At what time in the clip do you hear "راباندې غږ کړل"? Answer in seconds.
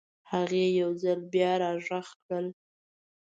1.61-2.47